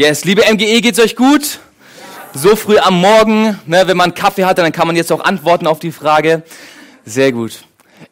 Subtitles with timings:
[0.00, 1.58] Yes, liebe MGE, geht's euch gut?
[2.32, 5.66] So früh am Morgen, ne, wenn man Kaffee hat, dann kann man jetzt auch antworten
[5.66, 6.44] auf die Frage.
[7.04, 7.64] Sehr gut.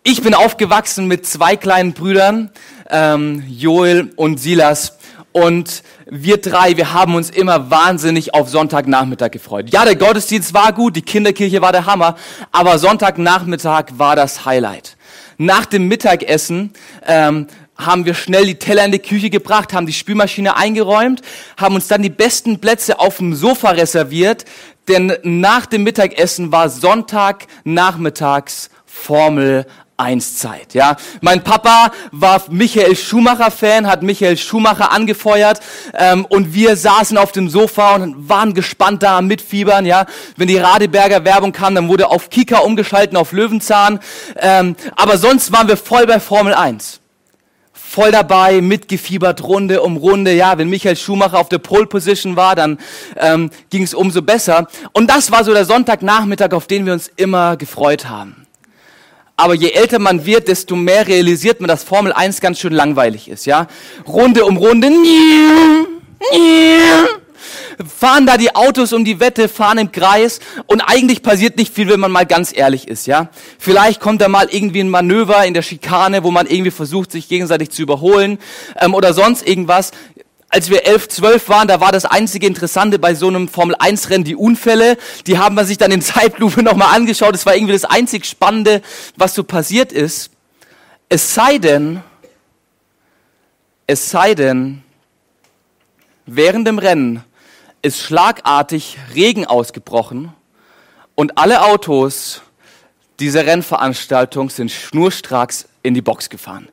[0.03, 2.51] Ich bin aufgewachsen mit zwei kleinen Brüdern,
[2.91, 4.99] ähm, Joel und Silas.
[5.31, 9.67] Und wir drei, wir haben uns immer wahnsinnig auf Sonntagnachmittag gefreut.
[9.71, 12.17] Ja, der Gottesdienst war gut, die Kinderkirche war der Hammer,
[12.51, 14.97] aber Sonntagnachmittag war das Highlight.
[15.39, 16.73] Nach dem Mittagessen
[17.07, 21.23] ähm, haben wir schnell die Teller in die Küche gebracht, haben die Spülmaschine eingeräumt,
[21.57, 24.45] haben uns dann die besten Plätze auf dem Sofa reserviert,
[24.89, 29.67] denn nach dem Mittagessen war Sonntag nachmittags Formel
[29.99, 30.97] 1 Zeit, ja.
[31.23, 35.61] Mein Papa war Michael Schumacher Fan, hat Michael Schumacher angefeuert
[35.95, 40.05] ähm, und wir saßen auf dem Sofa und waren gespannt da am Mitfiebern, ja.
[40.37, 44.01] Wenn die Radeberger Werbung kam, dann wurde auf Kika umgeschalten, auf Löwenzahn,
[44.37, 47.01] ähm, aber sonst waren wir voll bei Formel 1
[47.87, 50.35] voll dabei, mitgefiebert, Runde um Runde.
[50.35, 52.79] Ja, wenn Michael Schumacher auf der Pole Position war, dann
[53.17, 54.69] ähm, ging es umso besser.
[54.93, 58.47] Und das war so der Sonntagnachmittag, auf den wir uns immer gefreut haben.
[59.37, 63.29] Aber je älter man wird, desto mehr realisiert man, dass Formel 1 ganz schön langweilig
[63.29, 63.45] ist.
[63.45, 63.67] Ja,
[64.07, 64.91] Runde um Runde
[67.97, 71.89] fahren da die Autos um die Wette, fahren im Kreis und eigentlich passiert nicht viel,
[71.89, 73.31] wenn man mal ganz ehrlich ist, ja.
[73.59, 77.29] Vielleicht kommt da mal irgendwie ein Manöver in der Schikane, wo man irgendwie versucht, sich
[77.29, 78.39] gegenseitig zu überholen
[78.81, 79.93] ähm, oder sonst irgendwas.
[80.49, 84.37] Als wir elf, zwölf waren, da war das einzige Interessante bei so einem Formel-1-Rennen die
[84.37, 84.97] Unfälle.
[85.27, 87.35] Die haben wir sich dann in Zeitlupe nochmal angeschaut.
[87.35, 88.83] Das war irgendwie das einzig Spannende,
[89.17, 90.31] was so passiert ist.
[91.09, 92.03] Es sei denn,
[93.87, 94.83] es sei denn,
[96.27, 97.25] während dem Rennen
[97.87, 100.33] ist schlagartig Regen ausgebrochen
[101.15, 102.43] und alle Autos
[103.21, 106.69] dieser Rennveranstaltung sind schnurstracks in die Box gefahren.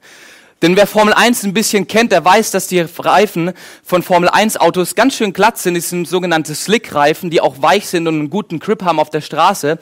[0.63, 3.53] Denn wer Formel 1 ein bisschen kennt, der weiß, dass die Reifen
[3.83, 5.75] von Formel 1 Autos ganz schön glatt sind.
[5.75, 9.21] Das sind sogenannte Slick-Reifen, die auch weich sind und einen guten Grip haben auf der
[9.21, 9.77] Straße.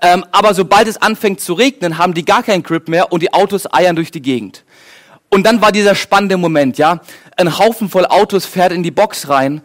[0.00, 3.32] Ähm, aber sobald es anfängt zu regnen, haben die gar keinen Grip mehr und die
[3.32, 4.64] Autos eiern durch die Gegend.
[5.28, 7.02] Und dann war dieser spannende Moment, ja.
[7.36, 9.62] Ein Haufen voll Autos fährt in die Box rein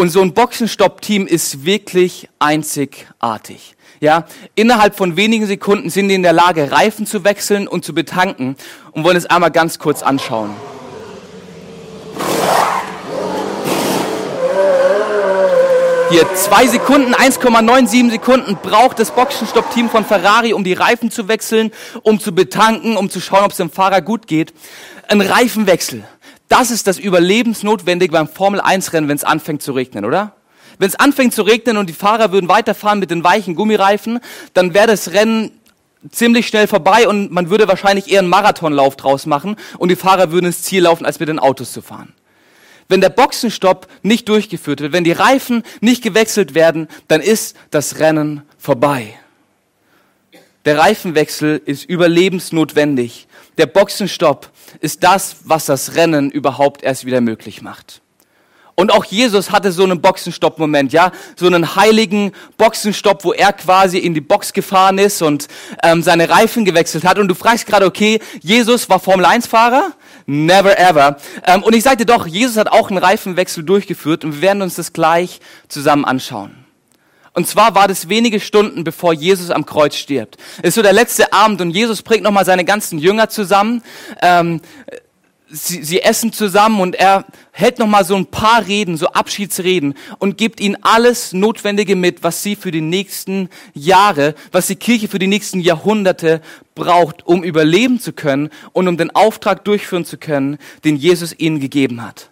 [0.00, 3.76] und so ein Boxenstopp-Team ist wirklich einzigartig.
[4.00, 4.24] Ja,
[4.54, 8.56] innerhalb von wenigen Sekunden sind die in der Lage, Reifen zu wechseln und zu betanken
[8.92, 10.56] und wollen es einmal ganz kurz anschauen.
[16.08, 21.72] Hier zwei Sekunden, 1,97 Sekunden braucht das Boxenstopp-Team von Ferrari, um die Reifen zu wechseln,
[22.02, 24.54] um zu betanken, um zu schauen, ob es dem Fahrer gut geht.
[25.08, 26.04] Ein Reifenwechsel.
[26.50, 30.34] Das ist das Überlebensnotwendige beim Formel-1-Rennen, wenn es anfängt zu regnen, oder?
[30.78, 34.18] Wenn es anfängt zu regnen und die Fahrer würden weiterfahren mit den weichen Gummireifen,
[34.52, 35.52] dann wäre das Rennen
[36.10, 40.32] ziemlich schnell vorbei und man würde wahrscheinlich eher einen Marathonlauf draus machen und die Fahrer
[40.32, 42.14] würden ins Ziel laufen, als mit den Autos zu fahren.
[42.88, 48.00] Wenn der Boxenstopp nicht durchgeführt wird, wenn die Reifen nicht gewechselt werden, dann ist das
[48.00, 49.14] Rennen vorbei.
[50.66, 53.26] Der Reifenwechsel ist überlebensnotwendig.
[53.56, 54.50] Der Boxenstopp
[54.80, 58.02] ist das, was das Rennen überhaupt erst wieder möglich macht.
[58.74, 63.98] Und auch Jesus hatte so einen Boxenstopp-Moment, ja, so einen heiligen Boxenstopp, wo er quasi
[63.98, 65.48] in die Box gefahren ist und
[65.82, 67.18] ähm, seine Reifen gewechselt hat.
[67.18, 69.92] Und du fragst gerade, okay, Jesus war Formel-1-Fahrer?
[70.24, 71.16] Never ever.
[71.46, 74.76] Ähm, und ich sagte doch, Jesus hat auch einen Reifenwechsel durchgeführt und wir werden uns
[74.76, 76.59] das gleich zusammen anschauen.
[77.32, 80.36] Und zwar war das wenige Stunden, bevor Jesus am Kreuz stirbt.
[80.58, 83.82] Es ist so der letzte Abend und Jesus bringt nochmal seine ganzen Jünger zusammen.
[84.20, 84.60] Ähm,
[85.50, 90.38] sie, sie essen zusammen und er hält nochmal so ein paar Reden, so Abschiedsreden und
[90.38, 95.18] gibt ihnen alles Notwendige mit, was sie für die nächsten Jahre, was die Kirche für
[95.18, 96.40] die nächsten Jahrhunderte
[96.74, 101.60] braucht, um überleben zu können und um den Auftrag durchführen zu können, den Jesus ihnen
[101.60, 102.30] gegeben hat.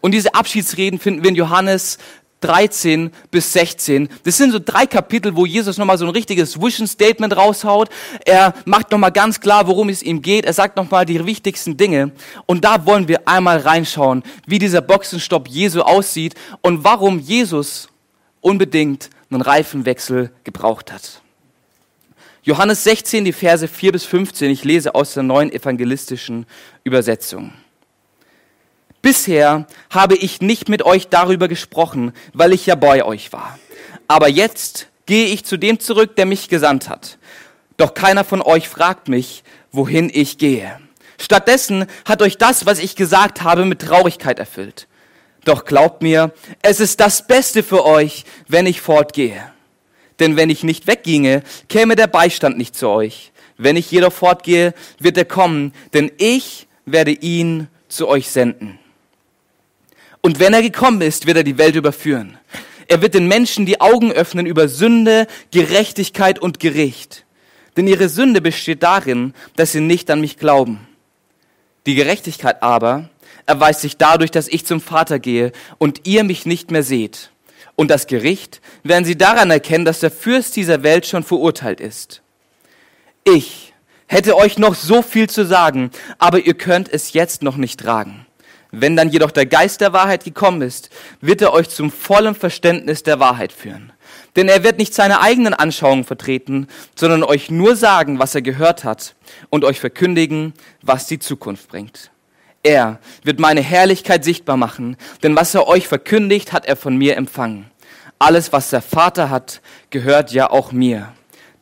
[0.00, 1.98] Und diese Abschiedsreden finden wir in Johannes
[2.40, 4.08] 13 bis 16.
[4.24, 7.88] Das sind so drei Kapitel, wo Jesus nochmal so ein richtiges Vision Statement raushaut.
[8.24, 10.44] Er macht nochmal ganz klar, worum es ihm geht.
[10.44, 12.12] Er sagt nochmal die wichtigsten Dinge.
[12.44, 17.88] Und da wollen wir einmal reinschauen, wie dieser Boxenstopp Jesu aussieht und warum Jesus
[18.40, 21.22] unbedingt einen Reifenwechsel gebraucht hat.
[22.42, 24.50] Johannes 16, die Verse 4 bis 15.
[24.50, 26.46] Ich lese aus der neuen evangelistischen
[26.84, 27.52] Übersetzung.
[29.06, 33.56] Bisher habe ich nicht mit euch darüber gesprochen, weil ich ja bei euch war.
[34.08, 37.16] Aber jetzt gehe ich zu dem zurück, der mich gesandt hat.
[37.76, 40.80] Doch keiner von euch fragt mich, wohin ich gehe.
[41.20, 44.88] Stattdessen hat euch das, was ich gesagt habe, mit Traurigkeit erfüllt.
[45.44, 46.32] Doch glaubt mir,
[46.62, 49.52] es ist das Beste für euch, wenn ich fortgehe.
[50.18, 53.30] Denn wenn ich nicht wegginge, käme der Beistand nicht zu euch.
[53.56, 58.80] Wenn ich jedoch fortgehe, wird er kommen, denn ich werde ihn zu euch senden.
[60.26, 62.36] Und wenn er gekommen ist, wird er die Welt überführen.
[62.88, 67.24] Er wird den Menschen die Augen öffnen über Sünde, Gerechtigkeit und Gericht.
[67.76, 70.88] Denn ihre Sünde besteht darin, dass sie nicht an mich glauben.
[71.86, 73.08] Die Gerechtigkeit aber
[73.46, 77.30] erweist sich dadurch, dass ich zum Vater gehe und ihr mich nicht mehr seht.
[77.76, 82.20] Und das Gericht werden sie daran erkennen, dass der Fürst dieser Welt schon verurteilt ist.
[83.22, 83.74] Ich
[84.08, 88.25] hätte euch noch so viel zu sagen, aber ihr könnt es jetzt noch nicht tragen.
[88.70, 90.90] Wenn dann jedoch der Geist der Wahrheit gekommen ist,
[91.20, 93.92] wird er euch zum vollen Verständnis der Wahrheit führen.
[94.34, 98.84] Denn er wird nicht seine eigenen Anschauungen vertreten, sondern euch nur sagen, was er gehört
[98.84, 99.14] hat
[99.50, 100.52] und euch verkündigen,
[100.82, 102.10] was die Zukunft bringt.
[102.62, 107.16] Er wird meine Herrlichkeit sichtbar machen, denn was er euch verkündigt, hat er von mir
[107.16, 107.70] empfangen.
[108.18, 109.60] Alles, was der Vater hat,
[109.90, 111.12] gehört ja auch mir.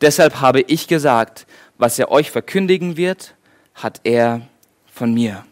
[0.01, 1.45] Deshalb habe ich gesagt,
[1.77, 3.35] was er euch verkündigen wird,
[3.75, 4.41] hat er
[4.91, 5.45] von mir.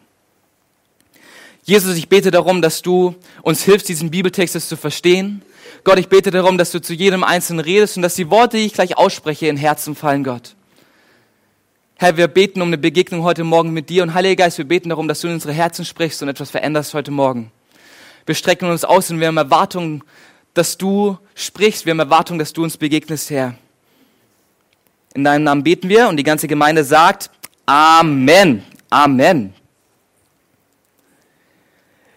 [1.64, 5.40] Jesus, ich bete darum, dass du uns hilfst, diesen Bibeltext zu verstehen.
[5.82, 8.64] Gott, ich bete darum, dass du zu jedem Einzelnen redest und dass die Worte, die
[8.66, 10.56] ich gleich ausspreche, in Herzen fallen, Gott.
[11.96, 14.90] Herr, wir beten um eine Begegnung heute Morgen mit dir und Heiliger Geist, wir beten
[14.90, 17.50] darum, dass du in unsere Herzen sprichst und etwas veränderst heute Morgen.
[18.26, 20.02] Wir strecken uns aus und wir haben Erwartungen,
[20.52, 23.54] dass du sprichst, wir haben Erwartungen, dass du uns begegnest, Herr.
[25.14, 27.30] In deinem Namen beten wir und die ganze Gemeinde sagt
[27.64, 28.62] Amen.
[28.90, 29.54] Amen.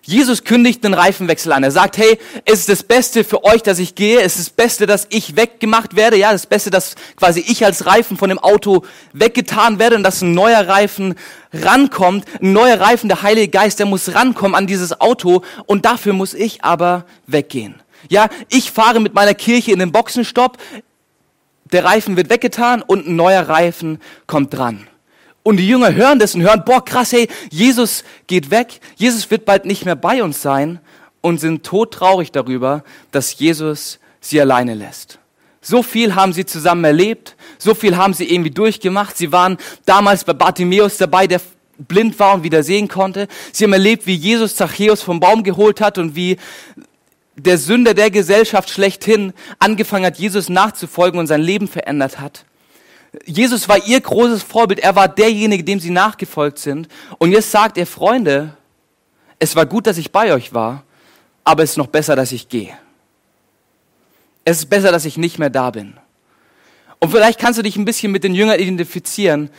[0.07, 1.63] Jesus kündigt den Reifenwechsel an.
[1.63, 4.21] Er sagt, hey, es ist das Beste für euch, dass ich gehe.
[4.21, 6.15] Es ist das Beste, dass ich weggemacht werde.
[6.15, 10.21] Ja, das Beste, dass quasi ich als Reifen von dem Auto weggetan werde und dass
[10.21, 11.15] ein neuer Reifen
[11.51, 12.23] rankommt.
[12.41, 16.33] Ein neuer Reifen, der Heilige Geist, der muss rankommen an dieses Auto und dafür muss
[16.33, 17.75] ich aber weggehen.
[18.07, 20.57] Ja, ich fahre mit meiner Kirche in den Boxenstopp.
[21.73, 24.87] Der Reifen wird weggetan und ein neuer Reifen kommt dran.
[25.47, 29.45] Und die Jünger hören das und hören, boah, krass, hey, Jesus geht weg, Jesus wird
[29.45, 30.79] bald nicht mehr bei uns sein
[31.21, 35.19] und sind todtraurig darüber, dass Jesus sie alleine lässt.
[35.61, 39.15] So viel haben sie zusammen erlebt, so viel haben sie irgendwie durchgemacht.
[39.15, 39.55] Sie waren
[39.85, 41.39] damals bei Bartimäus dabei, der
[41.77, 43.29] blind war und wieder sehen konnte.
[43.53, 46.35] Sie haben erlebt, wie Jesus Zachäus vom Baum geholt hat und wie
[47.37, 52.43] der Sünder der Gesellschaft schlechthin angefangen hat, Jesus nachzufolgen und sein Leben verändert hat.
[53.25, 54.79] Jesus war ihr großes Vorbild.
[54.79, 56.87] Er war derjenige, dem sie nachgefolgt sind.
[57.17, 58.55] Und jetzt sagt er, Freunde,
[59.39, 60.83] es war gut, dass ich bei euch war,
[61.43, 62.77] aber es ist noch besser, dass ich gehe.
[64.43, 65.93] Es ist besser, dass ich nicht mehr da bin.
[66.99, 69.49] Und vielleicht kannst du dich ein bisschen mit den Jüngern identifizieren.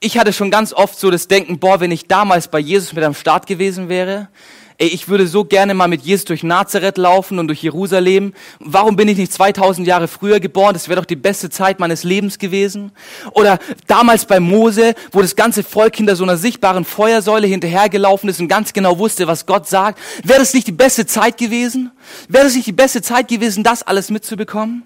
[0.00, 3.04] Ich hatte schon ganz oft so das Denken, boah, wenn ich damals bei Jesus mit
[3.04, 4.28] am Start gewesen wäre,
[4.78, 8.32] ey, ich würde so gerne mal mit Jesus durch Nazareth laufen und durch Jerusalem.
[8.58, 10.74] Warum bin ich nicht 2000 Jahre früher geboren?
[10.74, 12.92] Das wäre doch die beste Zeit meines Lebens gewesen.
[13.32, 18.40] Oder damals bei Mose, wo das ganze Volk hinter so einer sichtbaren Feuersäule hinterhergelaufen ist
[18.40, 19.98] und ganz genau wusste, was Gott sagt.
[20.22, 21.90] Wäre das nicht die beste Zeit gewesen?
[22.28, 24.84] Wäre das nicht die beste Zeit gewesen, das alles mitzubekommen?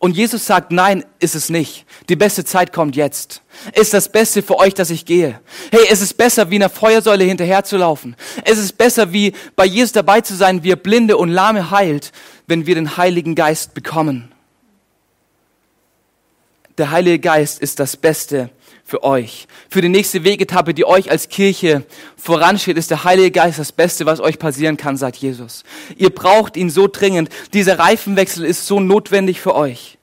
[0.00, 1.84] Und Jesus sagt, nein, ist es nicht.
[2.08, 3.42] Die beste Zeit kommt jetzt.
[3.74, 5.40] Ist das Beste für euch, dass ich gehe?
[5.72, 8.14] Hey, es ist besser, wie einer Feuersäule hinterherzulaufen.
[8.44, 12.12] Es ist besser, wie bei Jesus dabei zu sein, wie er Blinde und Lahme heilt,
[12.46, 14.30] wenn wir den Heiligen Geist bekommen.
[16.76, 18.50] Der Heilige Geist ist das Beste
[18.88, 19.48] für euch.
[19.68, 21.84] Für die nächste Wegetappe, die euch als Kirche
[22.16, 25.62] voransteht, ist der Heilige Geist das Beste, was euch passieren kann, sagt Jesus.
[25.98, 27.28] Ihr braucht ihn so dringend.
[27.52, 29.98] Dieser Reifenwechsel ist so notwendig für euch.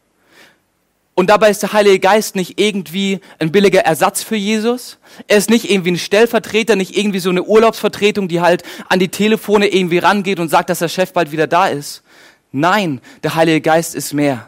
[1.15, 4.99] Und dabei ist der Heilige Geist nicht irgendwie ein billiger Ersatz für Jesus.
[5.27, 9.07] Er ist nicht irgendwie ein Stellvertreter, nicht irgendwie so eine Urlaubsvertretung, die halt an die
[9.07, 12.03] Telefone irgendwie rangeht und sagt, dass der Chef bald wieder da ist.
[12.51, 14.47] Nein, der Heilige Geist ist mehr.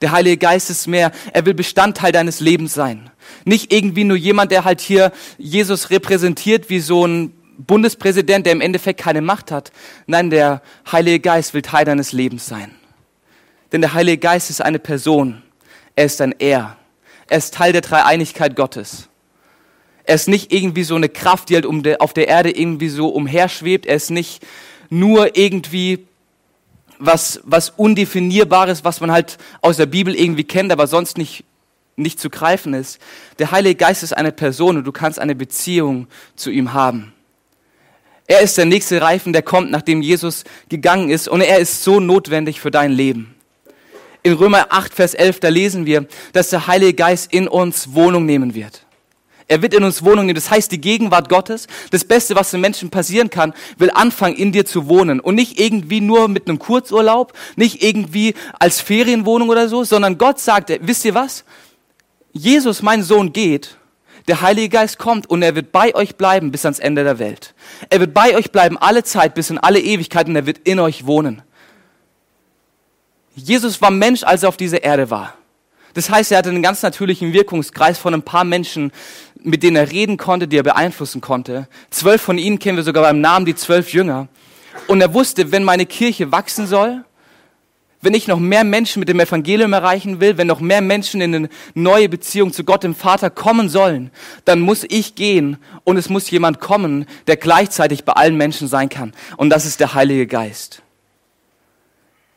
[0.00, 1.12] Der Heilige Geist ist mehr.
[1.32, 3.10] Er will Bestandteil deines Lebens sein.
[3.44, 8.60] Nicht irgendwie nur jemand, der halt hier Jesus repräsentiert wie so ein Bundespräsident, der im
[8.60, 9.72] Endeffekt keine Macht hat.
[10.06, 12.74] Nein, der Heilige Geist will Teil deines Lebens sein.
[13.72, 15.42] Denn der Heilige Geist ist eine Person.
[15.94, 16.76] Er ist ein Er.
[17.28, 19.08] Er ist Teil der Dreieinigkeit Gottes.
[20.04, 22.88] Er ist nicht irgendwie so eine Kraft, die halt um der, auf der Erde irgendwie
[22.88, 23.86] so umherschwebt.
[23.86, 24.42] Er ist nicht
[24.88, 26.06] nur irgendwie
[26.98, 31.44] was, was Undefinierbares, was man halt aus der Bibel irgendwie kennt, aber sonst nicht,
[32.00, 32.98] nicht zu greifen ist.
[33.38, 37.12] Der Heilige Geist ist eine Person und du kannst eine Beziehung zu ihm haben.
[38.26, 41.26] Er ist der nächste Reifen, der kommt, nachdem Jesus gegangen ist.
[41.26, 43.34] Und er ist so notwendig für dein Leben.
[44.22, 48.26] In Römer 8, Vers 11, da lesen wir, dass der Heilige Geist in uns Wohnung
[48.26, 48.86] nehmen wird.
[49.50, 50.36] Er wird in uns Wohnung nehmen.
[50.36, 54.52] Das heißt, die Gegenwart Gottes, das Beste, was den Menschen passieren kann, will anfangen, in
[54.52, 55.18] dir zu wohnen.
[55.18, 60.38] Und nicht irgendwie nur mit einem Kurzurlaub, nicht irgendwie als Ferienwohnung oder so, sondern Gott
[60.38, 61.42] sagt, wisst ihr was?
[62.32, 63.76] Jesus, mein Sohn, geht.
[64.28, 67.54] Der Heilige Geist kommt und er wird bei euch bleiben bis ans Ende der Welt.
[67.88, 70.78] Er wird bei euch bleiben alle Zeit bis in alle Ewigkeit und er wird in
[70.78, 71.42] euch wohnen.
[73.34, 75.34] Jesus war Mensch, als er auf dieser Erde war.
[75.94, 78.92] Das heißt, er hatte einen ganz natürlichen Wirkungskreis von ein paar Menschen,
[79.42, 81.66] mit denen er reden konnte, die er beeinflussen konnte.
[81.90, 84.28] Zwölf von ihnen kennen wir sogar beim Namen die zwölf Jünger.
[84.86, 87.04] Und er wusste, wenn meine Kirche wachsen soll,
[88.02, 91.34] wenn ich noch mehr Menschen mit dem Evangelium erreichen will, wenn noch mehr Menschen in
[91.34, 94.10] eine neue Beziehung zu Gott, dem Vater, kommen sollen,
[94.44, 98.88] dann muss ich gehen und es muss jemand kommen, der gleichzeitig bei allen Menschen sein
[98.88, 99.12] kann.
[99.36, 100.82] Und das ist der Heilige Geist.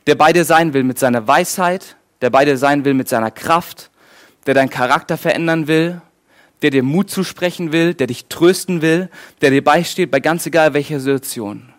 [0.06, 3.32] Der bei dir sein will mit seiner Weisheit, der bei dir sein will mit seiner
[3.32, 3.90] Kraft,
[4.46, 6.02] der deinen Charakter verändern will,
[6.62, 9.10] der dir Mut zusprechen will, der dich trösten will,
[9.42, 11.73] der dir beisteht bei ganz egal welcher Situation.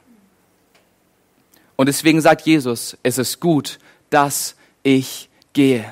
[1.76, 3.78] Und deswegen sagt Jesus, es ist gut,
[4.10, 5.84] dass ich gehe.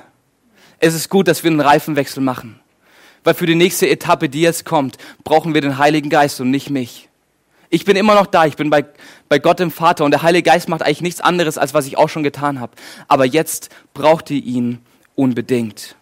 [0.78, 2.60] Es ist gut, dass wir einen Reifenwechsel machen.
[3.24, 6.70] Weil für die nächste Etappe, die jetzt kommt, brauchen wir den Heiligen Geist und nicht
[6.70, 7.08] mich.
[7.70, 8.84] Ich bin immer noch da, ich bin bei,
[9.28, 11.96] bei Gott dem Vater und der Heilige Geist macht eigentlich nichts anderes, als was ich
[11.96, 12.72] auch schon getan habe.
[13.08, 14.80] Aber jetzt braucht ihr ihn
[15.14, 15.96] unbedingt.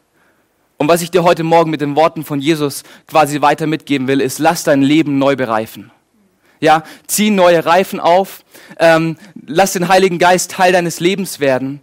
[0.78, 4.20] Und was ich dir heute Morgen mit den Worten von Jesus quasi weiter mitgeben will,
[4.20, 5.92] ist, lass dein Leben neu bereifen.
[6.60, 8.44] Ja, zieh neue Reifen auf,
[8.78, 11.80] ähm, lass den Heiligen Geist Teil deines Lebens werden,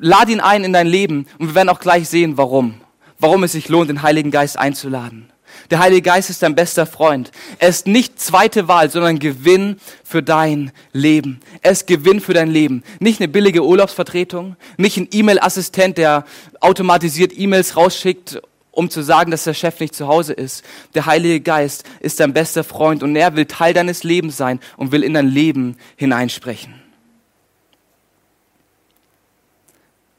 [0.00, 2.80] lad ihn ein in dein Leben und wir werden auch gleich sehen, warum.
[3.18, 5.30] Warum es sich lohnt, den Heiligen Geist einzuladen.
[5.70, 7.30] Der Heilige Geist ist dein bester Freund.
[7.58, 11.40] Er ist nicht zweite Wahl, sondern Gewinn für dein Leben.
[11.62, 12.82] Er ist Gewinn für dein Leben.
[12.98, 16.24] Nicht eine billige Urlaubsvertretung, nicht ein E-Mail-Assistent, der
[16.60, 18.40] automatisiert E-Mails rausschickt,
[18.72, 20.64] um zu sagen, dass der Chef nicht zu Hause ist.
[20.94, 24.92] Der Heilige Geist ist dein bester Freund und er will Teil deines Lebens sein und
[24.92, 26.74] will in dein Leben hineinsprechen.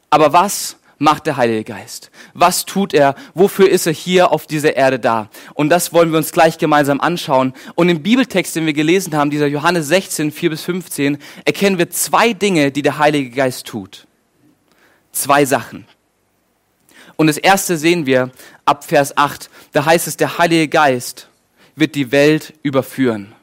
[0.10, 2.12] Aber was macht der Heilige Geist?
[2.34, 3.16] Was tut er?
[3.34, 5.30] Wofür ist er hier auf dieser Erde da?
[5.54, 7.54] Und das wollen wir uns gleich gemeinsam anschauen.
[7.76, 11.90] Und im Bibeltext, den wir gelesen haben, dieser Johannes 16, 4 bis 15, erkennen wir
[11.90, 14.06] zwei Dinge, die der Heilige Geist tut.
[15.12, 15.88] Zwei Sachen.
[17.22, 18.32] Und das erste sehen wir
[18.66, 19.52] ab Vers 8.
[19.74, 21.30] Da heißt es, der Heilige Geist
[21.76, 23.34] wird die Welt überführen.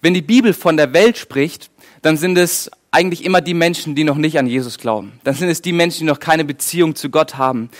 [0.00, 1.70] Wenn die Bibel von der Welt spricht,
[2.02, 5.20] dann sind es eigentlich immer die Menschen, die noch nicht an Jesus glauben.
[5.22, 7.70] Dann sind es die Menschen, die noch keine Beziehung zu Gott haben.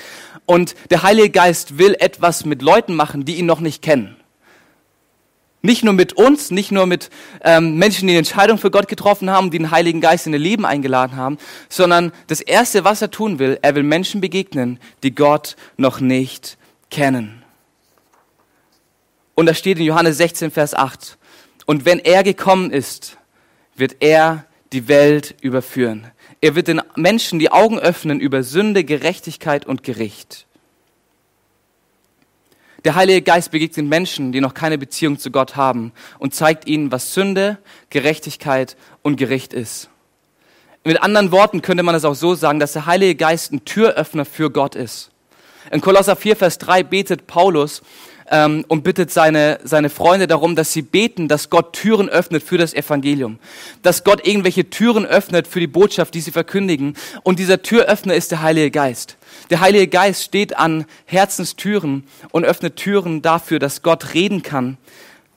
[0.47, 4.15] Und der Heilige Geist will etwas mit Leuten machen, die ihn noch nicht kennen.
[5.65, 7.09] Nicht nur mit uns, nicht nur mit
[7.43, 10.39] ähm, Menschen, die eine Entscheidung für Gott getroffen haben, die den Heiligen Geist in ihr
[10.39, 11.39] Leben eingeladen haben,
[11.71, 16.59] sondern das Erste, was er tun will, er will Menschen begegnen, die Gott noch nicht
[16.91, 17.43] kennen.
[19.35, 21.17] Und da steht in Johannes 16, Vers 8,
[21.65, 23.17] und wenn er gekommen ist,
[23.75, 24.45] wird er
[24.75, 26.11] die Welt überführen.
[26.43, 30.47] Er wird den Menschen die Augen öffnen über Sünde, Gerechtigkeit und Gericht.
[32.85, 36.93] Der Heilige Geist begegnet Menschen, die noch keine Beziehung zu Gott haben und zeigt ihnen,
[36.93, 37.57] was Sünde,
[37.89, 39.89] Gerechtigkeit und Gericht ist.
[40.85, 44.27] Mit anderen Worten könnte man es auch so sagen, dass der Heilige Geist ein Türöffner
[44.27, 45.11] für Gott ist.
[45.71, 47.81] In Kolosser 4, Vers 3 betet Paulus,
[48.31, 52.59] ähm, und bittet seine, seine Freunde darum, dass sie beten, dass Gott Türen öffnet für
[52.59, 53.39] das Evangelium.
[53.83, 56.97] Dass Gott irgendwelche Türen öffnet für die Botschaft, die sie verkündigen.
[57.23, 59.17] Und dieser Türöffner ist der Heilige Geist.
[59.51, 64.79] Der Heilige Geist steht an Herzenstüren und öffnet Türen dafür, dass Gott reden kann.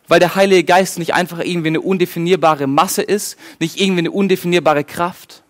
[0.08, 4.86] Weil der Heilige Geist nicht einfach irgendwie eine undefinierbare Masse ist, nicht irgendwie eine undefinierbare
[4.86, 5.44] Kraft.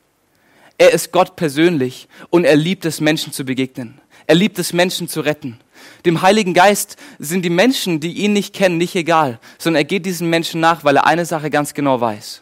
[0.79, 4.00] Er ist Gott persönlich und er liebt es, Menschen zu begegnen.
[4.25, 5.60] Er liebt es, Menschen zu retten.
[6.08, 10.06] Dem Heiligen Geist sind die Menschen, die ihn nicht kennen, nicht egal, sondern er geht
[10.06, 12.42] diesen Menschen nach, weil er eine Sache ganz genau weiß.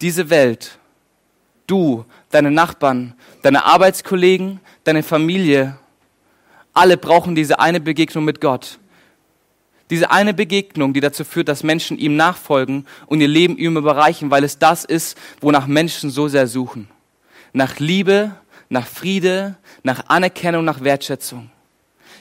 [0.00, 0.76] Diese Welt,
[1.68, 5.78] du, deine Nachbarn, deine Arbeitskollegen, deine Familie,
[6.72, 8.80] alle brauchen diese eine Begegnung mit Gott.
[9.90, 14.32] Diese eine Begegnung, die dazu führt, dass Menschen ihm nachfolgen und ihr Leben ihm überreichen,
[14.32, 16.88] weil es das ist, wonach Menschen so sehr suchen.
[17.52, 18.32] Nach Liebe,
[18.68, 21.50] nach Friede, nach Anerkennung, nach Wertschätzung.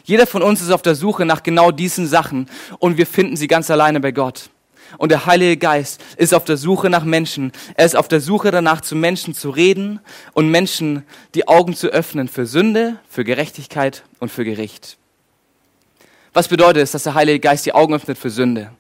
[0.04, 3.48] Jeder von uns ist auf der Suche nach genau diesen Sachen und wir finden sie
[3.48, 4.50] ganz alleine bei Gott.
[4.98, 7.52] Und der Heilige Geist ist auf der Suche nach Menschen.
[7.76, 10.00] Er ist auf der Suche danach, zu Menschen zu reden
[10.34, 14.98] und Menschen die Augen zu öffnen für Sünde, für Gerechtigkeit und für Gericht.
[16.34, 18.72] Was bedeutet es, dass der Heilige Geist die Augen öffnet für Sünde?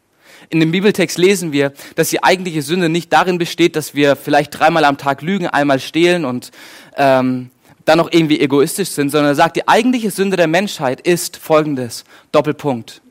[0.50, 4.58] In dem Bibeltext lesen wir, dass die eigentliche Sünde nicht darin besteht, dass wir vielleicht
[4.60, 6.52] dreimal am Tag lügen, einmal stehlen und
[6.98, 7.50] ähm,
[7.86, 12.06] dann noch irgendwie egoistisch sind, sondern er sagt, die eigentliche Sünde der Menschheit ist folgendes,
[12.32, 13.02] Doppelpunkt,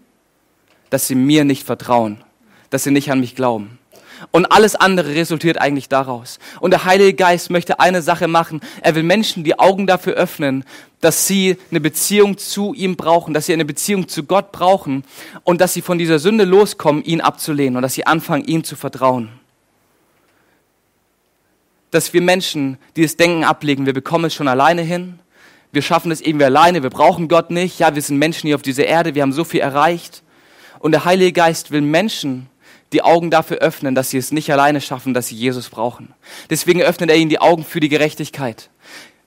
[0.91, 2.23] dass sie mir nicht vertrauen,
[2.71, 3.79] dass sie nicht an mich glauben.
[4.31, 6.39] Und alles andere resultiert eigentlich daraus.
[6.61, 8.61] Und der Heilige Geist möchte eine Sache machen.
[8.81, 10.65] Er will Menschen die Augen dafür öffnen,
[11.01, 15.03] dass sie eine Beziehung zu ihm brauchen, dass sie eine Beziehung zu Gott brauchen
[15.43, 18.77] und dass sie von dieser Sünde loskommen, ihn abzulehnen und dass sie anfangen, ihm zu
[18.77, 19.29] vertrauen.
[21.93, 25.21] Dass wir Menschen dieses Denken ablegen, wir bekommen es schon alleine hin,
[25.71, 28.63] wir schaffen es irgendwie alleine, wir brauchen Gott nicht, ja, wir sind Menschen hier auf
[28.63, 30.23] dieser Erde, wir haben so viel erreicht.
[30.81, 32.49] Und der Heilige Geist will Menschen
[32.93, 36.13] die Augen dafür öffnen, dass sie es nicht alleine schaffen, dass sie Jesus brauchen.
[36.51, 38.69] Deswegen öffnet er ihnen die Augen für die Gerechtigkeit.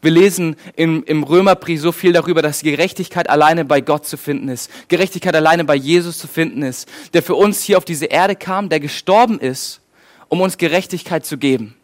[0.01, 4.49] Wir lesen im, im Römerbrief so viel darüber, dass Gerechtigkeit alleine bei Gott zu finden
[4.49, 4.69] ist.
[4.87, 8.69] Gerechtigkeit alleine bei Jesus zu finden ist, der für uns hier auf diese Erde kam,
[8.69, 9.81] der gestorben ist,
[10.27, 11.75] um uns Gerechtigkeit zu geben.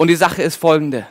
[0.00, 1.06] Und die Sache ist folgende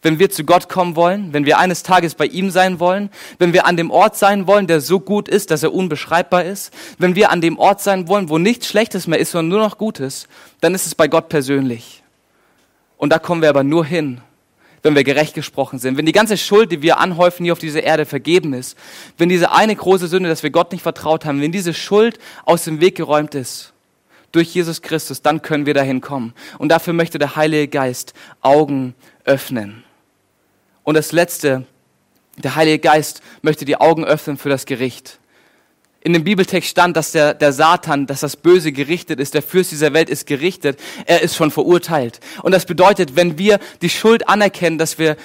[0.00, 3.54] wenn wir zu Gott kommen wollen, wenn wir eines Tages bei ihm sein wollen, wenn
[3.54, 7.14] wir an dem Ort sein wollen, der so gut ist, dass er unbeschreibbar ist, wenn
[7.14, 10.28] wir an dem Ort sein wollen, wo nichts Schlechtes mehr ist, sondern nur noch Gutes,
[10.60, 12.02] dann ist es bei Gott persönlich.
[12.98, 14.20] Und da kommen wir aber nur hin,
[14.82, 17.82] wenn wir gerecht gesprochen sind, wenn die ganze Schuld, die wir anhäufen hier auf dieser
[17.82, 18.76] Erde, vergeben ist,
[19.16, 22.64] wenn diese eine große Sünde, dass wir Gott nicht vertraut haben, wenn diese Schuld aus
[22.64, 23.73] dem Weg geräumt ist,
[24.34, 26.34] durch Jesus Christus, dann können wir dahin kommen.
[26.58, 29.84] Und dafür möchte der Heilige Geist Augen öffnen.
[30.82, 31.66] Und das Letzte,
[32.36, 35.18] der Heilige Geist möchte die Augen öffnen für das Gericht.
[36.00, 39.72] In dem Bibeltext stand, dass der, der Satan, dass das Böse gerichtet ist, der Fürst
[39.72, 42.20] dieser Welt ist gerichtet, er ist schon verurteilt.
[42.42, 45.16] Und das bedeutet, wenn wir die Schuld anerkennen, dass wir,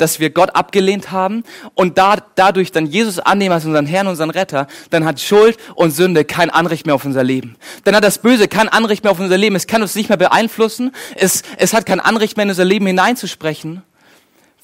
[0.00, 4.30] dass wir Gott abgelehnt haben und da, dadurch dann Jesus annehmen als unseren Herrn, unseren
[4.30, 7.56] Retter, dann hat Schuld und Sünde kein Anrecht mehr auf unser Leben.
[7.84, 9.56] Dann hat das Böse kein Anrecht mehr auf unser Leben.
[9.56, 10.92] Es kann uns nicht mehr beeinflussen.
[11.16, 13.82] Es, es hat kein Anrecht mehr in unser Leben hineinzusprechen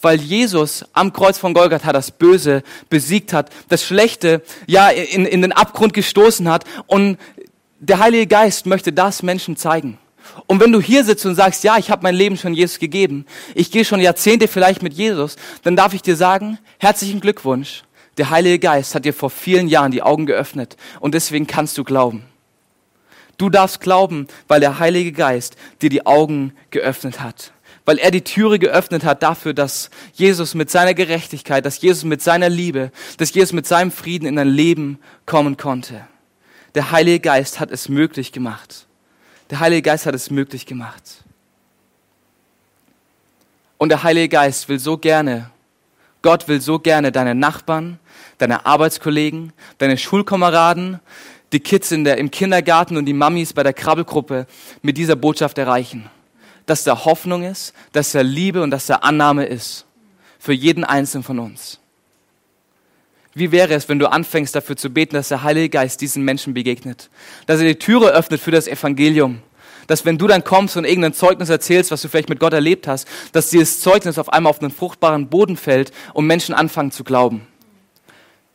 [0.03, 5.43] weil Jesus am Kreuz von Golgatha das Böse besiegt hat, das Schlechte ja in, in
[5.43, 7.19] den Abgrund gestoßen hat und
[7.81, 9.99] der Heilige Geist möchte das Menschen zeigen.
[10.47, 13.27] Und wenn du hier sitzt und sagst, ja, ich habe mein Leben schon Jesus gegeben,
[13.55, 17.83] ich gehe schon Jahrzehnte vielleicht mit Jesus, dann darf ich dir sagen, herzlichen Glückwunsch.
[18.19, 21.85] Der Heilige Geist hat dir vor vielen Jahren die Augen geöffnet und deswegen kannst du
[21.85, 22.25] glauben.
[23.37, 27.53] Du darfst glauben, weil der Heilige Geist dir die Augen geöffnet hat
[27.87, 32.21] weil er die Türe geöffnet hat dafür, dass Jesus mit seiner Gerechtigkeit, dass Jesus mit
[32.21, 36.05] seiner Liebe, dass Jesus mit seinem Frieden in dein Leben kommen konnte.
[36.75, 38.86] Der Heilige Geist hat es möglich gemacht.
[39.51, 41.03] Der Heilige Geist hat es möglich gemacht.
[43.79, 45.51] Und der Heilige Geist will so gerne,
[46.23, 47.99] Gott will so gerne deine Nachbarn,
[48.39, 51.01] deine Arbeitskollegen, deine Schulkameraden,
[51.53, 54.47] die Kids in der, im Kindergarten und die Mamis bei der Krabbelgruppe
[54.83, 56.11] mit dieser Botschaft erreichen
[56.67, 59.87] dass da Hoffnung ist, dass da Liebe und dass da Annahme ist.
[60.39, 61.81] Für jeden Einzelnen von uns.
[63.37, 66.55] Wie wäre es, wenn du anfängst dafür zu beten, dass der Heilige Geist diesen Menschen
[66.55, 67.11] begegnet?
[67.45, 69.43] Dass er die Türe öffnet für das Evangelium.
[69.89, 72.89] Dass wenn du dann kommst und irgendein Zeugnis erzählst, was du vielleicht mit Gott erlebt
[72.89, 77.05] hast, dass dieses Zeugnis auf einmal auf einen fruchtbaren Boden fällt und Menschen anfangen zu
[77.05, 77.47] glauben.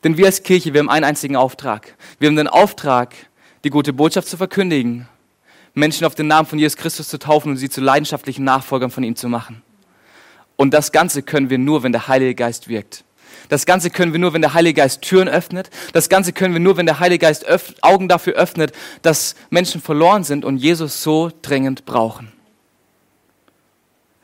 [0.03, 1.95] Denn wir als Kirche, wir haben einen einzigen Auftrag.
[2.17, 3.13] Wir haben den Auftrag,
[3.63, 5.07] die gute Botschaft zu verkündigen
[5.73, 9.03] Menschen auf den Namen von Jesus Christus zu taufen und sie zu leidenschaftlichen Nachfolgern von
[9.03, 9.61] ihm zu machen.
[10.57, 13.03] Und das Ganze können wir nur, wenn der Heilige Geist wirkt.
[13.51, 15.69] Das Ganze können wir nur, wenn der Heilige Geist Türen öffnet.
[15.91, 17.45] Das Ganze können wir nur, wenn der Heilige Geist
[17.81, 22.31] Augen dafür öffnet, dass Menschen verloren sind und Jesus so dringend brauchen.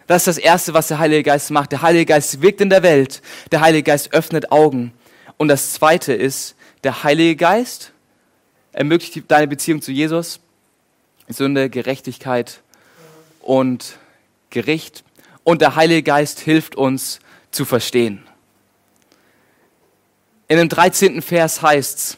[0.07, 1.73] Das ist das Erste, was der Heilige Geist macht.
[1.73, 3.21] Der Heilige Geist wirkt in der Welt.
[3.51, 4.93] Der Heilige Geist öffnet Augen.
[5.35, 7.91] Und das Zweite ist, der Heilige Geist
[8.71, 10.39] ermöglicht deine Beziehung zu Jesus
[11.27, 12.61] Sünde, Gerechtigkeit
[13.41, 13.97] und
[14.51, 15.03] Gericht.
[15.43, 17.19] Und der Heilige Geist hilft uns
[17.51, 18.23] zu verstehen.
[20.47, 21.21] In dem 13.
[21.21, 22.17] Vers heißt's,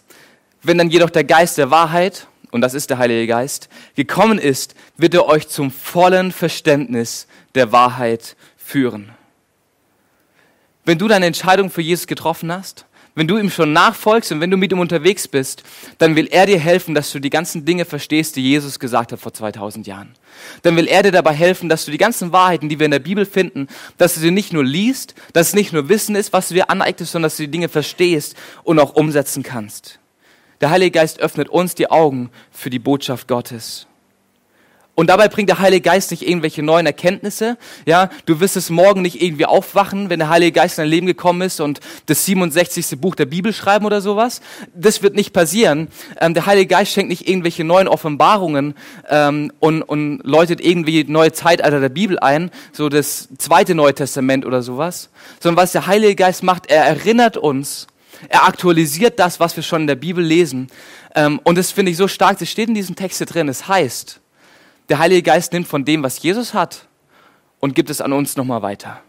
[0.61, 4.75] wenn dann jedoch der Geist der Wahrheit, und das ist der Heilige Geist, gekommen ist,
[4.97, 9.11] wird er euch zum vollen Verständnis der Wahrheit führen.
[10.85, 14.51] Wenn du deine Entscheidung für Jesus getroffen hast, wenn du ihm schon nachfolgst und wenn
[14.51, 15.63] du mit ihm unterwegs bist,
[15.97, 19.19] dann will er dir helfen, dass du die ganzen Dinge verstehst, die Jesus gesagt hat
[19.19, 20.15] vor 2000 Jahren.
[20.61, 22.99] Dann will er dir dabei helfen, dass du die ganzen Wahrheiten, die wir in der
[22.99, 23.67] Bibel finden,
[23.97, 26.69] dass du sie nicht nur liest, dass es nicht nur Wissen ist, was du dir
[26.69, 29.99] aneignest, sondern dass du die Dinge verstehst und auch umsetzen kannst.
[30.61, 33.88] Der Heilige Geist öffnet uns die Augen für die Botschaft Gottes.
[34.99, 37.57] Und dabei bringt der Heilige Geist nicht irgendwelche neuen Erkenntnisse.
[37.85, 41.07] Ja, du wirst es morgen nicht irgendwie aufwachen, wenn der Heilige Geist in dein Leben
[41.07, 42.99] gekommen ist und das 67.
[42.99, 44.41] Buch der Bibel schreiben oder sowas.
[44.75, 45.87] Das wird nicht passieren.
[46.19, 48.75] Ähm, der Heilige Geist schenkt nicht irgendwelche neuen Offenbarungen
[49.09, 54.45] ähm, und, und läutet irgendwie neue Zeitalter der Bibel ein, so das zweite Neue Testament
[54.45, 55.11] oder sowas.
[55.39, 57.87] Sondern was der Heilige Geist macht, er erinnert uns,
[58.27, 60.67] er aktualisiert das, was wir schon in der Bibel lesen.
[61.15, 63.47] Ähm, und das finde ich so stark, das steht in diesem Text drin.
[63.47, 64.19] Es heißt,
[64.89, 66.87] der Heilige Geist nimmt von dem, was Jesus hat
[67.59, 69.01] und gibt es an uns nochmal weiter.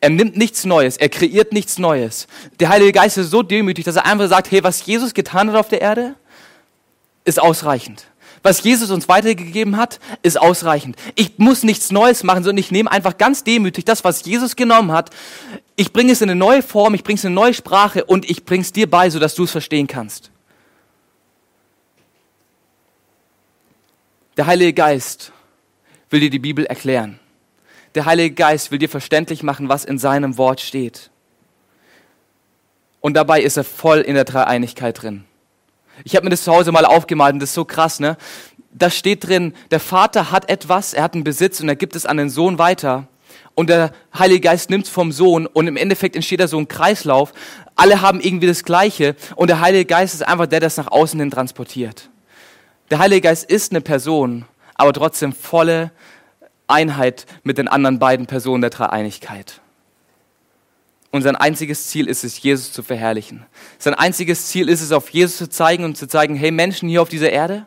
[0.00, 2.26] Er nimmt nichts Neues, er kreiert nichts Neues.
[2.60, 5.56] Der Heilige Geist ist so demütig, dass er einfach sagt, hey, was Jesus getan hat
[5.56, 6.14] auf der Erde,
[7.24, 8.06] ist ausreichend.
[8.42, 10.96] Was Jesus uns weitergegeben hat, ist ausreichend.
[11.16, 14.92] Ich muss nichts Neues machen, sondern ich nehme einfach ganz demütig das, was Jesus genommen
[14.92, 15.10] hat.
[15.74, 18.28] Ich bringe es in eine neue Form, ich bringe es in eine neue Sprache und
[18.28, 20.30] ich bringe es dir bei, sodass du es verstehen kannst.
[24.36, 25.32] Der Heilige Geist
[26.10, 27.18] will dir die Bibel erklären.
[27.94, 31.10] Der Heilige Geist will dir verständlich machen, was in seinem Wort steht.
[33.00, 35.24] Und dabei ist er voll in der Dreieinigkeit drin.
[36.04, 38.18] Ich habe mir das zu Hause mal aufgemalt und das ist so krass, ne?
[38.72, 42.04] Da steht drin, der Vater hat etwas, er hat einen Besitz und er gibt es
[42.04, 43.08] an den Sohn weiter.
[43.54, 46.68] Und der Heilige Geist nimmt es vom Sohn und im Endeffekt entsteht da so ein
[46.68, 47.32] Kreislauf.
[47.74, 50.88] Alle haben irgendwie das Gleiche und der Heilige Geist ist einfach der, der es nach
[50.88, 52.10] außen hin transportiert.
[52.90, 54.44] Der Heilige Geist ist eine Person,
[54.74, 55.90] aber trotzdem volle
[56.68, 59.60] Einheit mit den anderen beiden Personen der Dreieinigkeit.
[61.10, 63.46] Und sein einziges Ziel ist es, Jesus zu verherrlichen.
[63.78, 67.02] Sein einziges Ziel ist es, auf Jesus zu zeigen und zu zeigen, hey Menschen hier
[67.02, 67.66] auf dieser Erde,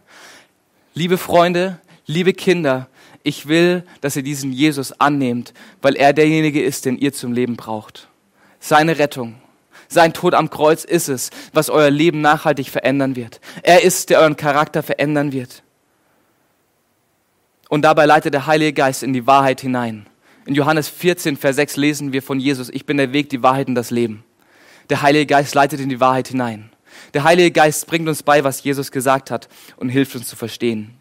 [0.94, 2.88] liebe Freunde, liebe Kinder,
[3.24, 7.58] ich will, dass ihr diesen Jesus annehmt, weil er derjenige ist, den ihr zum Leben
[7.58, 8.08] braucht.
[8.60, 9.36] Seine Rettung,
[9.90, 13.42] sein Tod am Kreuz ist es, was euer Leben nachhaltig verändern wird.
[13.64, 15.64] Er ist, der euren Charakter verändern wird.
[17.70, 20.08] Und dabei leitet der Heilige Geist in die Wahrheit hinein.
[20.46, 23.68] In Johannes 14, Vers 6 lesen wir von Jesus, ich bin der Weg, die Wahrheit
[23.68, 24.24] und das Leben.
[24.90, 26.72] Der Heilige Geist leitet in die Wahrheit hinein.
[27.14, 30.99] Der Heilige Geist bringt uns bei, was Jesus gesagt hat und hilft uns zu verstehen.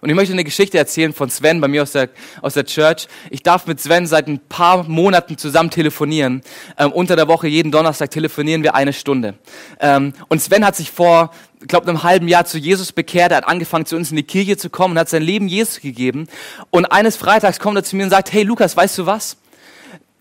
[0.00, 2.08] Und ich möchte eine Geschichte erzählen von Sven bei mir aus der,
[2.42, 3.08] aus der Church.
[3.30, 6.42] Ich darf mit Sven seit ein paar Monaten zusammen telefonieren.
[6.78, 9.34] Ähm, unter der Woche, jeden Donnerstag telefonieren wir eine Stunde.
[9.80, 11.30] Ähm, und Sven hat sich vor,
[11.60, 13.32] ich glaube, einem halben Jahr zu Jesus bekehrt.
[13.32, 15.80] Er hat angefangen, zu uns in die Kirche zu kommen und hat sein Leben Jesus
[15.80, 16.28] gegeben.
[16.70, 19.36] Und eines Freitags kommt er zu mir und sagt, hey Lukas, weißt du was?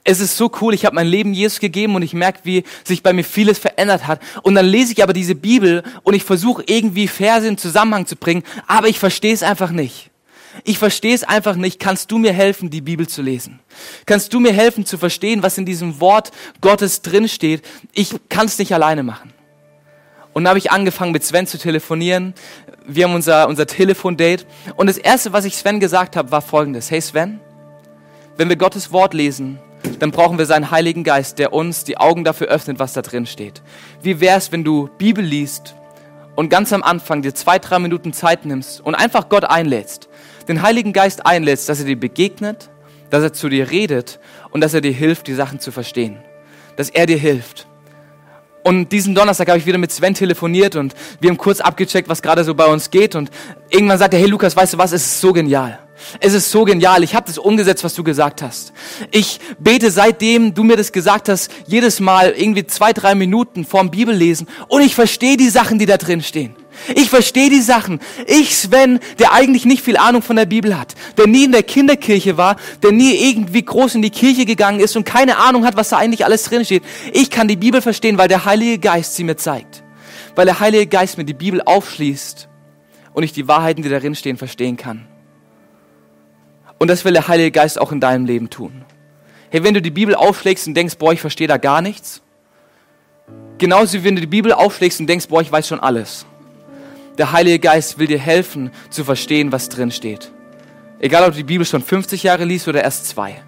[0.07, 3.03] Es ist so cool, ich habe mein Leben Jesus gegeben und ich merke, wie sich
[3.03, 4.21] bei mir vieles verändert hat.
[4.41, 8.15] Und dann lese ich aber diese Bibel und ich versuche irgendwie Verse in Zusammenhang zu
[8.15, 10.09] bringen, aber ich verstehe es einfach nicht.
[10.63, 11.79] Ich verstehe es einfach nicht.
[11.79, 13.59] Kannst du mir helfen, die Bibel zu lesen?
[14.05, 17.63] Kannst du mir helfen zu verstehen, was in diesem Wort Gottes drinsteht?
[17.91, 19.33] Ich kann es nicht alleine machen.
[20.31, 22.33] Und dann habe ich angefangen, mit Sven zu telefonieren.
[22.87, 24.45] Wir haben unser, unser Telefondate.
[24.77, 26.89] Und das Erste, was ich Sven gesagt habe, war folgendes.
[26.89, 27.41] Hey Sven,
[28.37, 29.59] wenn wir Gottes Wort lesen,
[29.99, 33.25] dann brauchen wir seinen Heiligen Geist, der uns die Augen dafür öffnet, was da drin
[33.25, 33.61] steht.
[34.01, 35.75] Wie wär's, wenn du Bibel liest
[36.35, 40.09] und ganz am Anfang dir zwei, drei Minuten Zeit nimmst und einfach Gott einlädst,
[40.47, 42.69] den Heiligen Geist einlädst, dass er dir begegnet,
[43.09, 44.19] dass er zu dir redet
[44.51, 46.17] und dass er dir hilft, die Sachen zu verstehen.
[46.75, 47.67] Dass er dir hilft.
[48.63, 52.21] Und diesen Donnerstag habe ich wieder mit Sven telefoniert und wir haben kurz abgecheckt, was
[52.21, 53.15] gerade so bei uns geht.
[53.15, 53.31] Und
[53.69, 55.79] irgendwann sagt er, hey Lukas, weißt du was, es ist so genial.
[56.19, 57.03] Es ist so genial.
[57.03, 58.73] Ich habe das umgesetzt, was du gesagt hast.
[59.11, 63.91] Ich bete seitdem du mir das gesagt hast, jedes Mal irgendwie zwei, drei Minuten vorm
[63.91, 66.55] Bibellesen und ich verstehe die Sachen, die da drin stehen.
[66.95, 67.99] Ich verstehe die Sachen.
[68.27, 71.63] Ich, Sven, der eigentlich nicht viel Ahnung von der Bibel hat, der nie in der
[71.63, 75.75] Kinderkirche war, der nie irgendwie groß in die Kirche gegangen ist und keine Ahnung hat,
[75.75, 76.83] was da eigentlich alles drin steht.
[77.13, 79.83] Ich kann die Bibel verstehen, weil der Heilige Geist sie mir zeigt.
[80.35, 82.47] Weil der Heilige Geist mir die Bibel aufschließt
[83.13, 85.07] und ich die Wahrheiten, die darin stehen, verstehen kann.
[86.79, 88.85] Und das will der Heilige Geist auch in deinem Leben tun.
[89.49, 92.21] Hey, wenn du die Bibel aufschlägst und denkst, boah, ich verstehe da gar nichts.
[93.57, 96.25] Genauso wie wenn du die Bibel aufschlägst und denkst, boah, ich weiß schon alles.
[97.17, 100.31] Der Heilige Geist will dir helfen zu verstehen, was drin steht.
[100.99, 103.41] Egal, ob du die Bibel schon 50 Jahre liest oder erst zwei.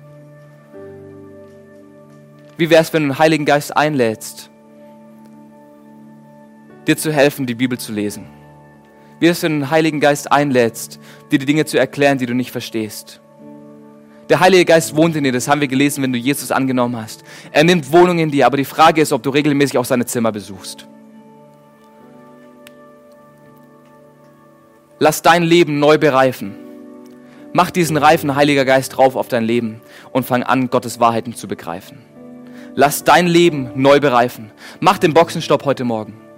[2.57, 4.49] Wie wäre es, wenn du den Heiligen Geist einlädst,
[6.87, 8.38] dir zu helfen, die Bibel zu lesen?
[9.19, 10.99] Wie wenn du den Heiligen Geist einlädst,
[11.31, 13.19] dir die Dinge zu erklären, die du nicht verstehst.
[14.29, 17.23] Der Heilige Geist wohnt in dir, das haben wir gelesen, wenn du Jesus angenommen hast.
[17.51, 20.31] Er nimmt Wohnung in dir, aber die Frage ist, ob du regelmäßig auch seine Zimmer
[20.31, 20.87] besuchst.
[24.99, 26.55] Lass dein Leben neu bereifen.
[27.53, 31.47] Mach diesen reifen Heiliger Geist drauf auf dein Leben und fang an, Gottes Wahrheiten zu
[31.47, 31.97] begreifen.
[32.75, 34.51] Lass dein Leben neu bereifen.
[34.79, 36.28] Mach den Boxenstopp heute Morgen.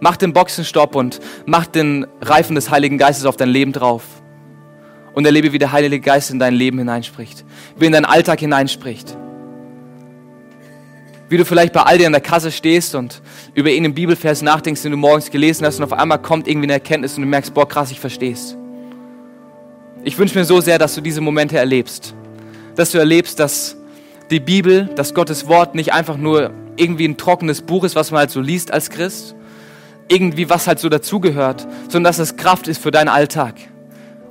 [0.00, 4.02] Mach den Boxenstopp und mach den Reifen des Heiligen Geistes auf dein Leben drauf
[5.12, 7.44] und erlebe, wie der Heilige Geist in dein Leben hineinspricht,
[7.76, 9.16] wie in deinen Alltag hineinspricht.
[11.28, 13.22] Wie du vielleicht bei Aldi an der Kasse stehst und
[13.54, 16.72] über irgendeinen Bibelvers nachdenkst, den du morgens gelesen hast und auf einmal kommt irgendwie eine
[16.72, 18.56] Erkenntnis und du merkst, boah, krass, ich versteh's.
[20.02, 22.14] Ich wünsche mir so sehr, dass du diese Momente erlebst.
[22.74, 23.76] Dass du erlebst, dass
[24.30, 28.20] die Bibel, dass Gottes Wort nicht einfach nur irgendwie ein trockenes Buch ist, was man
[28.20, 29.36] halt so liest als Christ,
[30.10, 33.54] irgendwie was halt so dazugehört, sondern dass es Kraft ist für deinen Alltag.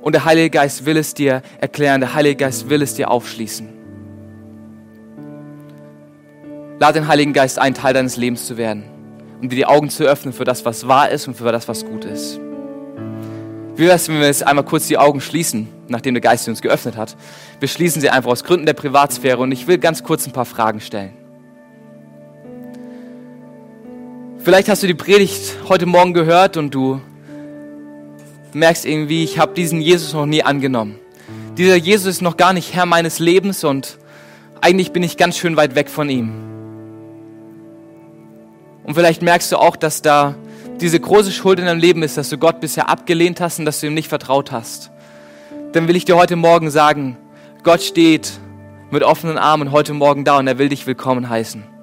[0.02, 3.68] Und der Heilige Geist will es dir erklären, der Heilige Geist will es dir aufschließen.
[6.78, 8.84] Lade den Heiligen Geist ein, Teil deines Lebens zu werden,
[9.40, 11.84] um dir die Augen zu öffnen für das, was wahr ist und für das, was
[11.84, 12.38] gut ist.
[13.76, 16.60] Wie wäre es, wenn wir jetzt einmal kurz die Augen schließen, nachdem der Geist uns
[16.60, 17.16] geöffnet hat?
[17.58, 20.44] Wir schließen sie einfach aus Gründen der Privatsphäre und ich will ganz kurz ein paar
[20.44, 21.19] Fragen stellen.
[24.42, 27.02] Vielleicht hast du die Predigt heute Morgen gehört und du
[28.54, 30.98] merkst irgendwie, ich habe diesen Jesus noch nie angenommen.
[31.58, 33.98] Dieser Jesus ist noch gar nicht Herr meines Lebens und
[34.62, 36.32] eigentlich bin ich ganz schön weit weg von ihm.
[38.84, 40.34] Und vielleicht merkst du auch, dass da
[40.80, 43.80] diese große Schuld in deinem Leben ist, dass du Gott bisher abgelehnt hast und dass
[43.80, 44.90] du ihm nicht vertraut hast,
[45.72, 47.18] dann will ich dir heute Morgen sagen,
[47.62, 48.32] Gott steht
[48.90, 51.79] mit offenen Armen heute Morgen da und er will dich willkommen heißen.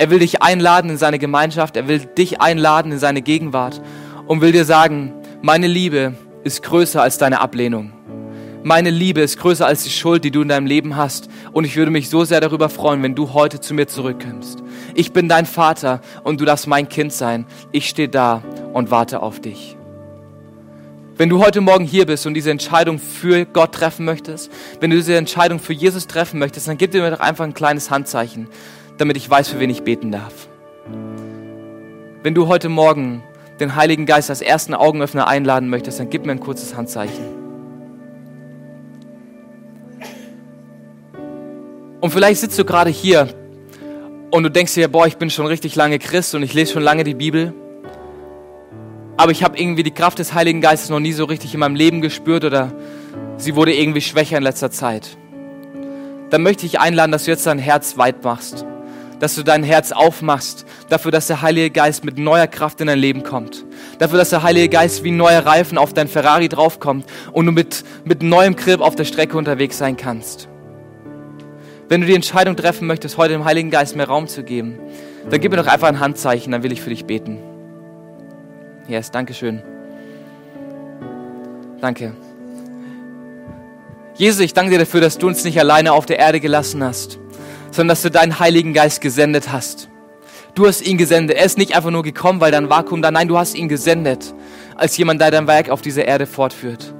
[0.00, 3.82] Er will dich einladen in seine Gemeinschaft, er will dich einladen in seine Gegenwart
[4.26, 7.92] und will dir sagen, meine Liebe ist größer als deine Ablehnung.
[8.62, 11.28] Meine Liebe ist größer als die Schuld, die du in deinem Leben hast.
[11.52, 14.62] Und ich würde mich so sehr darüber freuen, wenn du heute zu mir zurückkommst.
[14.94, 17.44] Ich bin dein Vater und du darfst mein Kind sein.
[17.70, 19.76] Ich stehe da und warte auf dich.
[21.18, 24.96] Wenn du heute Morgen hier bist und diese Entscheidung für Gott treffen möchtest, wenn du
[24.96, 28.48] diese Entscheidung für Jesus treffen möchtest, dann gib dir doch einfach ein kleines Handzeichen,
[29.00, 30.48] damit ich weiß, für wen ich beten darf.
[32.22, 33.22] Wenn du heute Morgen
[33.58, 37.24] den Heiligen Geist als ersten Augenöffner einladen möchtest, dann gib mir ein kurzes Handzeichen.
[42.00, 43.28] Und vielleicht sitzt du gerade hier
[44.30, 46.82] und du denkst dir, boah, ich bin schon richtig lange Christ und ich lese schon
[46.82, 47.54] lange die Bibel.
[49.16, 51.74] Aber ich habe irgendwie die Kraft des Heiligen Geistes noch nie so richtig in meinem
[51.74, 52.72] Leben gespürt oder
[53.36, 55.16] sie wurde irgendwie schwächer in letzter Zeit.
[56.30, 58.64] Dann möchte ich einladen, dass du jetzt dein Herz weit machst.
[59.20, 62.98] Dass du dein Herz aufmachst dafür, dass der Heilige Geist mit neuer Kraft in dein
[62.98, 63.64] Leben kommt.
[63.98, 67.84] Dafür, dass der Heilige Geist wie neue Reifen auf dein Ferrari draufkommt und du mit,
[68.04, 70.48] mit neuem Grip auf der Strecke unterwegs sein kannst.
[71.88, 74.78] Wenn du die Entscheidung treffen möchtest, heute dem Heiligen Geist mehr Raum zu geben,
[75.28, 77.38] dann gib mir doch einfach ein Handzeichen, dann will ich für dich beten.
[78.88, 79.62] Yes, danke schön.
[81.80, 82.12] Danke.
[84.14, 87.19] Jesus, ich danke dir dafür, dass du uns nicht alleine auf der Erde gelassen hast,
[87.70, 89.88] sondern dass du deinen Heiligen Geist gesendet hast.
[90.54, 91.36] Du hast ihn gesendet.
[91.36, 93.10] Er ist nicht einfach nur gekommen, weil da ein Vakuum da.
[93.10, 94.34] Nein, du hast ihn gesendet,
[94.76, 96.92] als jemand, der dein Werk auf dieser Erde fortführt.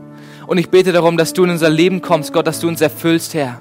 [0.47, 3.35] Und ich bete darum, dass du in unser Leben kommst, Gott, dass du uns erfüllst,
[3.35, 3.61] Herr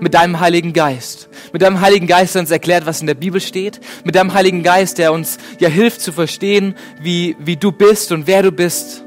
[0.00, 1.28] mit deinem Heiligen Geist.
[1.52, 3.80] Mit deinem Heiligen Geist, der uns erklärt, was in der Bibel steht.
[4.04, 8.26] Mit deinem Heiligen Geist, der uns ja hilft zu verstehen, wie, wie du bist und
[8.26, 9.04] wer du bist.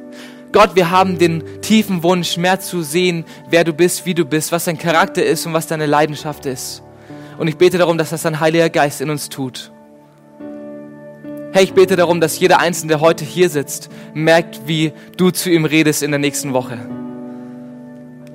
[0.51, 4.51] Gott, wir haben den tiefen Wunsch, mehr zu sehen, wer du bist, wie du bist,
[4.51, 6.81] was dein Charakter ist und was deine Leidenschaft ist.
[7.37, 9.71] Und ich bete darum, dass das dein Heiliger Geist in uns tut.
[11.51, 15.49] Herr, ich bete darum, dass jeder Einzelne, der heute hier sitzt, merkt, wie du zu
[15.49, 16.77] ihm redest in der nächsten Woche.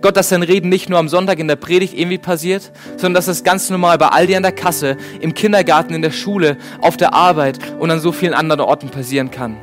[0.00, 3.28] Gott, dass sein Reden nicht nur am Sonntag in der Predigt irgendwie passiert, sondern dass
[3.28, 6.96] es ganz normal bei all dir an der Kasse, im Kindergarten, in der Schule, auf
[6.96, 9.56] der Arbeit und an so vielen anderen Orten passieren kann.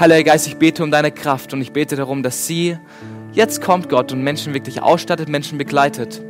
[0.00, 2.78] Heiliger Geist, ich bete um deine Kraft und ich bete darum, dass sie
[3.32, 6.22] jetzt kommt, Gott, und Menschen wirklich ausstattet, Menschen begleitet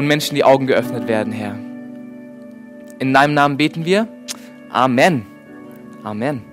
[0.00, 1.58] und Menschen die Augen geöffnet werden, Herr.
[2.98, 4.08] In deinem Namen beten wir.
[4.70, 5.26] Amen.
[6.02, 6.49] Amen.